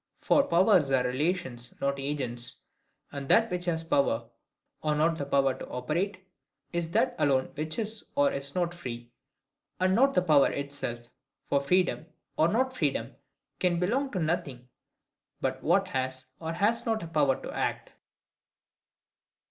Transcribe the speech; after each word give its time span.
For 0.19 0.41
powers 0.47 0.89
are 0.89 1.03
relations, 1.03 1.79
not 1.79 1.99
agents: 1.99 2.55
and 3.11 3.29
that 3.29 3.51
which 3.51 3.65
has 3.65 3.83
the 3.83 3.89
power 3.91 4.29
or 4.81 4.95
not 4.95 5.15
the 5.19 5.27
power 5.27 5.53
to 5.53 5.69
operate, 5.69 6.27
is 6.73 6.89
that 6.89 7.15
alone 7.19 7.51
which 7.53 7.77
is 7.77 8.03
or 8.15 8.31
is 8.31 8.55
not 8.55 8.73
free, 8.73 9.11
and 9.79 9.93
not 9.93 10.15
the 10.15 10.23
power 10.23 10.47
itself. 10.51 11.05
For 11.49 11.61
freedom, 11.61 12.07
or 12.35 12.47
not 12.47 12.75
freedom, 12.75 13.15
can 13.59 13.77
belong 13.77 14.11
to 14.13 14.19
nothing 14.19 14.69
but 15.39 15.61
what 15.61 15.89
has 15.89 16.25
or 16.39 16.53
has 16.53 16.83
not 16.83 17.03
a 17.03 17.07
power 17.07 17.39
to 17.39 17.55
act. 17.55 17.91